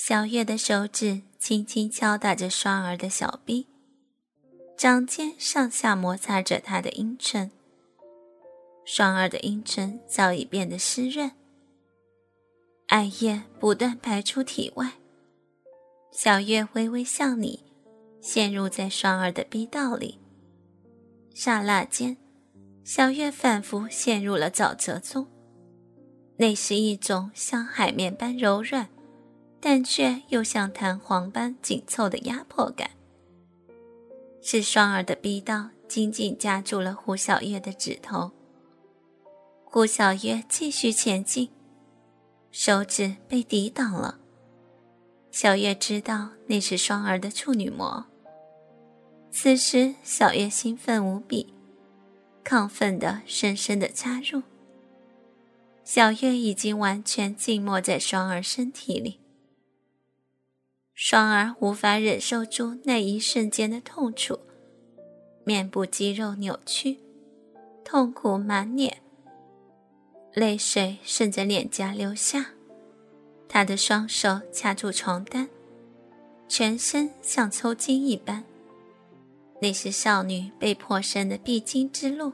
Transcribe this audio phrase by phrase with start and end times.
[0.00, 3.66] 小月的手指轻轻敲打着双儿的小臂，
[4.76, 7.50] 掌尖上下摩擦着她的阴唇。
[8.84, 11.32] 双儿的阴唇早已变得湿润，
[12.86, 14.92] 艾叶不断排出体外。
[16.12, 17.64] 小月微微向你，
[18.20, 20.20] 陷入在双儿的逼道里。
[21.34, 22.16] 刹那间，
[22.84, 25.26] 小月仿佛陷入了沼泽中。
[26.36, 28.88] 那是一种像海绵般柔软，
[29.60, 32.90] 但却又像弹簧般紧凑的压迫感。
[34.40, 38.30] 是双儿的逼道紧紧夹住了胡小月的指头。
[39.64, 41.50] 胡小月继续前进，
[42.50, 44.18] 手指被抵挡了。
[45.30, 48.06] 小月知道那是双儿的处女膜。
[49.30, 51.52] 此时，小月兴奋无比，
[52.44, 54.42] 亢奋的深深的插入。
[55.84, 59.20] 小月已经完全浸没在双儿身体里。
[61.00, 64.36] 双儿无法忍受住那一瞬间的痛楚，
[65.44, 66.98] 面部肌肉扭曲，
[67.84, 69.00] 痛苦满脸。
[70.34, 72.46] 泪水顺着脸颊流下，
[73.48, 75.48] 他的双手掐住床单，
[76.48, 78.42] 全身像抽筋一般。
[79.62, 82.32] 那是少女被迫生的必经之路。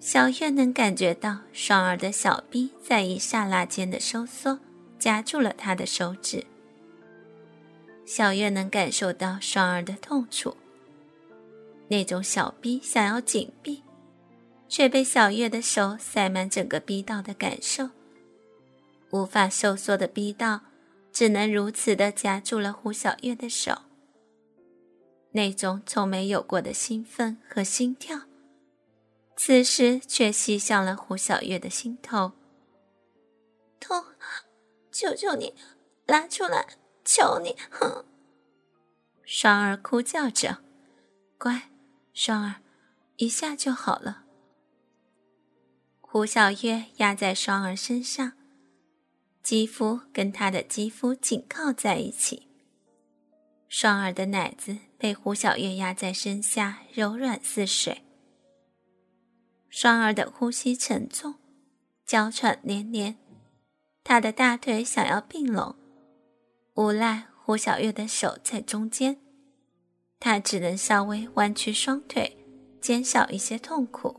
[0.00, 4.58] 小月能感觉到双儿的小臂在一刹那间的收缩，
[4.98, 6.44] 夹住了她的手指。
[8.10, 10.56] 小月能感受到双儿的痛楚，
[11.86, 13.84] 那种小逼想要紧闭。
[14.68, 17.90] 却被小月的手塞满整个逼道的感受，
[19.10, 20.62] 无法收缩的逼道，
[21.12, 23.82] 只能如此的夹住了胡小月的手。
[25.30, 28.22] 那种从没有过的兴奋和心跳，
[29.36, 32.32] 此时却袭向了胡小月的心头。
[33.78, 34.04] 痛，
[34.90, 35.54] 求求你，
[36.06, 36.66] 拉出来，
[37.12, 37.56] 求你！
[37.72, 38.04] 哼！
[39.24, 40.58] 双儿哭叫着
[41.36, 41.68] ：“乖，
[42.14, 42.62] 双儿，
[43.16, 44.22] 一下就好了。”
[46.00, 48.34] 胡小月压在双儿身上，
[49.42, 52.46] 肌肤跟她的肌肤紧靠在一起。
[53.68, 58.04] 双儿的奶子被胡小月压在身下，柔软似水。
[59.68, 61.34] 双儿的呼吸沉重，
[62.06, 63.18] 娇喘连连，
[64.04, 65.74] 她的大腿想要并拢，
[66.80, 69.18] 无奈胡小月的手在中间，
[70.18, 72.38] 她只能稍微弯曲双腿，
[72.80, 74.18] 减少一些痛苦。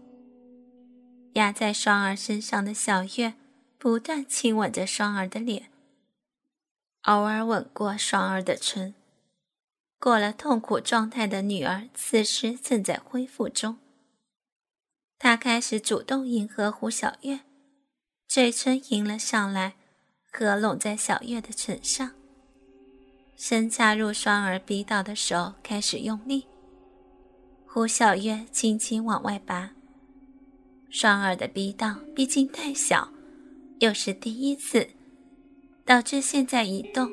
[1.33, 3.33] 压在双儿身上的小月，
[3.79, 5.71] 不断亲吻着双儿的脸，
[7.05, 8.93] 偶尔吻过双儿的唇。
[9.97, 13.79] 过了痛苦状态的女儿，此时正在恢复中。
[15.17, 17.39] 她开始主动迎合胡小月，
[18.27, 19.73] 嘴唇迎了上来，
[20.31, 22.11] 合拢在小月的唇上。
[23.43, 26.45] 伸插入双儿鼻道的手开始用力，
[27.65, 29.71] 胡小月轻轻往外拔。
[30.91, 33.11] 双儿的逼道毕竟太小，
[33.79, 34.91] 又是第一次，
[35.83, 37.09] 导致现在一动，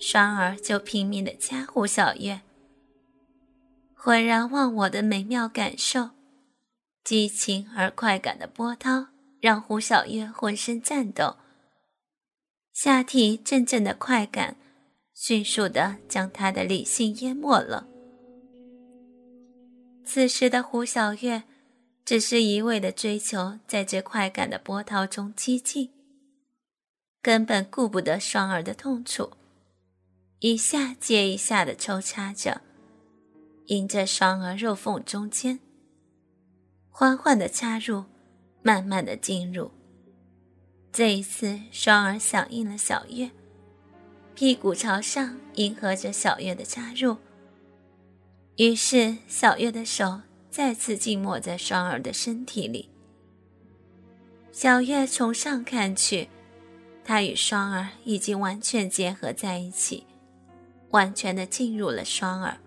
[0.00, 2.40] 双儿就拼命的掐胡小月。
[3.94, 6.10] 浑然忘我的美妙感受，
[7.04, 9.06] 激情而快感的波涛
[9.40, 11.36] 让胡小月浑身颤抖，
[12.72, 14.56] 下体阵阵的快感
[15.14, 17.86] 迅速的将他的理性淹没了。
[20.04, 21.44] 此时的胡小月。
[22.04, 25.88] 只是一味的追求在这快感的波涛中激进，
[27.22, 29.30] 根本顾不得双儿的痛楚，
[30.40, 32.60] 一下接一下的抽插着，
[33.68, 35.60] 迎着双儿肉缝中间，
[36.90, 38.04] 缓缓的插入，
[38.60, 39.70] 慢慢的进入。
[40.92, 43.30] 这一次，双儿响应了小月，
[44.34, 47.16] 屁股朝上迎合着小月的插入，
[48.56, 50.20] 于是小月的手。
[50.50, 52.88] 再次浸没在双儿的身体里。
[54.52, 56.28] 小月从上看去，
[57.02, 60.04] 她与双儿已经完全结合在一起，
[60.90, 62.58] 完全的进入了双儿。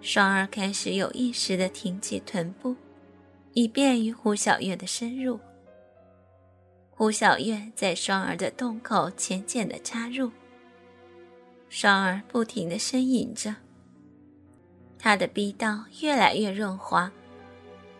[0.00, 2.74] 双儿开始有意识的挺起臀部，
[3.52, 5.38] 以便于胡小月的深入。
[6.90, 10.32] 胡小月在双儿的洞口浅浅的插入，
[11.74, 13.56] 双儿不停的呻吟着。
[14.98, 17.10] 他的逼道越来越润滑，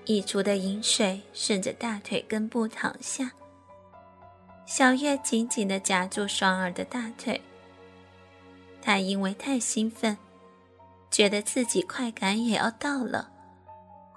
[0.05, 3.33] 溢出的饮水顺着大腿根部淌下。
[4.67, 7.41] 小月紧紧地夹住双儿的大腿。
[8.83, 10.19] 他因为太兴奋，
[11.11, 13.31] 觉得自己快感也要到了。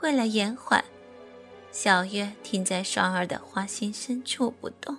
[0.01, 0.83] 为了延缓，
[1.71, 4.97] 小月停在双儿的花心深处不动。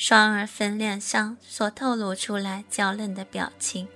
[0.00, 3.88] 双儿粉脸上所透露出来娇嫩的表情，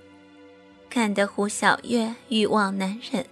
[0.89, 3.25] 看得胡小月欲望难忍。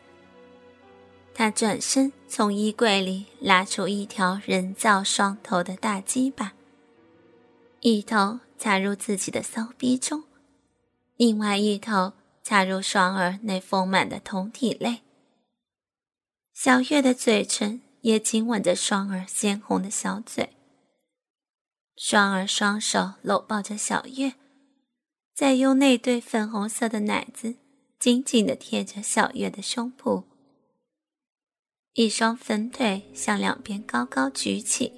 [1.34, 6.54] 他转身从衣柜里拉出一条人造双头的大鸡巴，
[7.82, 10.24] 一头插入自己的骚逼中，
[11.18, 15.02] 另外一头插入双儿那丰满的酮体内。
[16.54, 20.52] 小月的嘴唇也紧吻着双儿鲜红的小嘴。
[22.12, 24.34] 双儿双手搂抱着小月，
[25.34, 27.56] 再用那对粉红色的奶子
[27.98, 30.26] 紧紧地贴着小月的胸脯，
[31.94, 34.92] 一双粉腿向两边高高举起。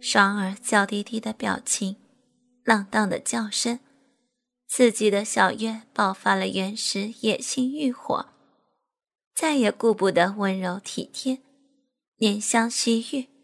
[0.00, 1.96] 双儿娇滴滴的表情，
[2.62, 3.80] 浪荡的叫声，
[4.68, 8.28] 刺激的小月爆发了原始野性欲火，
[9.34, 11.38] 再也顾不得温柔体贴、
[12.16, 13.37] 怜香惜玉。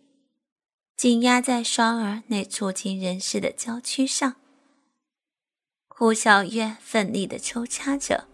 [0.96, 4.36] 紧压在双儿那触情人世的娇躯上，
[5.88, 8.28] 胡小月奋力的抽插着。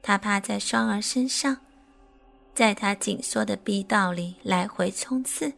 [0.00, 1.58] 他趴在双儿身上，
[2.54, 5.52] 在他紧缩的逼道里来回冲刺。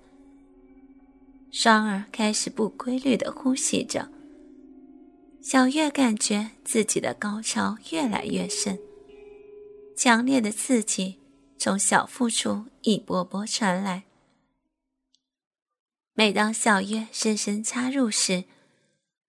[1.50, 4.11] 双儿开始不规律的呼吸着。
[5.41, 8.79] 小月感觉自己的高潮越来越深，
[9.96, 11.20] 强烈的刺激
[11.56, 14.02] 从小腹处一波波传来。
[16.17, 18.45] 每当小月深深插入时，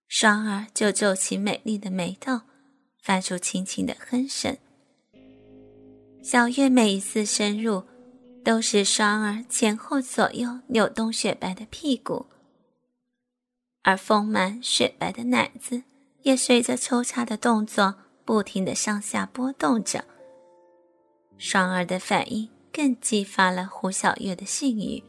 [0.07, 2.41] 双儿就皱起美丽的眉头，
[3.01, 4.55] 发出轻轻的哼声。
[6.21, 7.85] 小月每一次深入，
[8.43, 12.27] 都是双儿前后左右扭动雪白的屁股，
[13.81, 15.81] 而丰满雪白的奶子
[16.21, 20.05] 也随着抽插的动作不停的上下波动着。
[21.39, 25.03] 双儿的反应更激发了胡小月的性欲。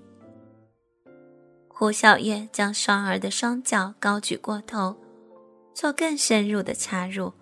[1.78, 4.96] 胡小月将双儿的双脚高举过头，
[5.74, 7.34] 做更深入的插入，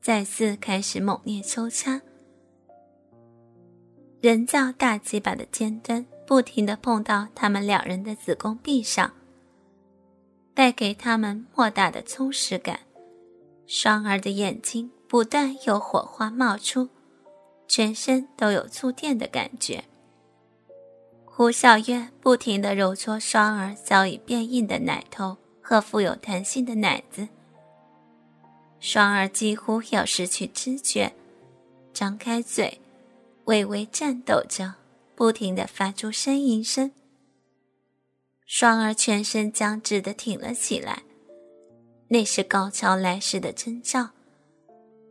[0.00, 2.00] 再次开始猛烈抽插。
[4.20, 9.12] 人造大鸡巴的尖端不停地碰到他们两人的子宫壁上，
[10.54, 12.78] 带给他们莫大的充实感。
[13.66, 16.88] 双儿的眼睛不断有火花冒出，
[17.66, 19.82] 全身都有触电的感觉。
[21.40, 27.26] 胡小月不停地揉搓双儿早已变硬的奶头和富有弹性的奶子，
[28.78, 31.10] 双儿几乎要失去知觉，
[31.94, 32.78] 张开嘴，
[33.46, 34.74] 微微颤抖着，
[35.14, 36.92] 不停地发出呻吟声。
[38.44, 41.04] 双儿全身僵直地挺了起来，
[42.08, 44.10] 那是高潮来时的征兆。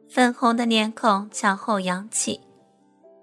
[0.07, 2.39] 粉红的脸孔朝后扬起。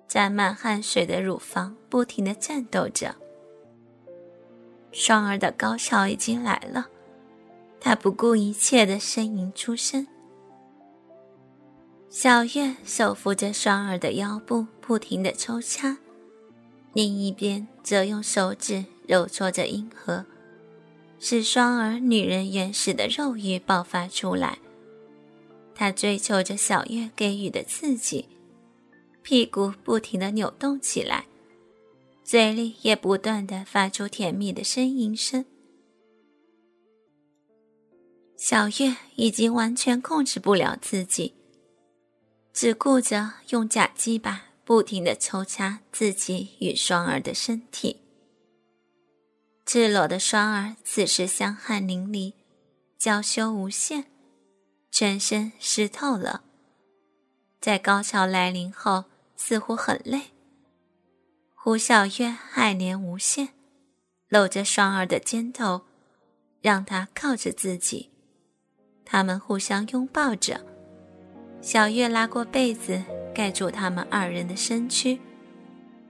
[0.09, 3.15] 沾满汗水的乳房不停地颤抖着。
[4.93, 6.89] 双儿的高潮已经来了，
[7.81, 10.07] 她不顾一切地呻吟出声。
[12.09, 15.99] 小月手扶着双儿的腰部，不停地抽插，
[16.95, 20.25] 另一边则用手指揉搓着阴核，
[21.19, 24.59] 使双儿女人原始的肉欲爆发出来。
[25.75, 28.27] 她追求着小月给予的刺激。
[29.27, 31.27] 屁股不停地扭动起来，
[32.23, 35.45] 嘴里也不断地发出甜蜜的呻吟声。
[38.37, 41.35] 小月已经完全控制不了自己，
[42.53, 48.03] 只顾着用假鸡巴不停地抽插自己与双儿的身体。
[49.65, 52.35] 赤裸的双儿此时香汗淋漓，
[52.97, 54.05] 娇羞无限，
[54.93, 56.45] 全身湿透了。
[57.61, 59.07] 在高潮来临后。
[59.37, 60.33] 似乎很累。
[61.55, 63.51] 胡小月爱怜无限，
[64.29, 65.83] 搂着双儿的肩头，
[66.61, 68.11] 让她靠着自己。
[69.05, 70.65] 他们互相拥抱着。
[71.61, 73.03] 小月拉过被子
[73.35, 75.19] 盖住他们二人的身躯，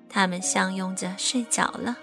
[0.09, 1.97] 他们相拥着睡着了。